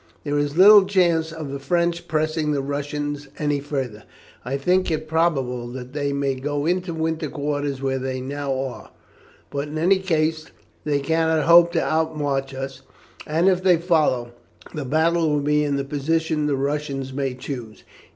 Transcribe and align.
"There 0.23 0.39
is 0.39 0.57
little 0.57 0.85
chance 0.85 1.31
of 1.31 1.51
the 1.51 1.59
French 1.59 2.07
pressing 2.07 2.53
the 2.53 2.61
Russians 2.63 3.27
any 3.37 3.59
further. 3.59 4.01
I 4.43 4.57
think 4.57 4.89
it 4.89 5.07
probable 5.07 5.67
that 5.73 5.93
they 5.93 6.11
may 6.11 6.33
go 6.33 6.65
into 6.65 6.91
winter 6.91 7.29
quarters 7.29 7.83
where 7.83 7.99
they 7.99 8.19
now 8.19 8.51
are; 8.61 8.89
but 9.51 9.67
in 9.67 9.77
any 9.77 9.99
case 9.99 10.47
they 10.85 11.01
cannot 11.01 11.45
hope 11.45 11.71
to 11.73 11.79
outmarch 11.83 12.51
us, 12.55 12.81
and, 13.27 13.47
if 13.47 13.61
they 13.61 13.77
follow, 13.77 14.31
the 14.73 14.85
battle 14.85 15.29
will 15.29 15.39
be 15.39 15.63
in 15.63 15.75
the 15.75 15.83
position 15.85 16.47
the 16.47 16.55
Russians 16.57 17.13
may 17.13 17.35
choose. 17.35 17.83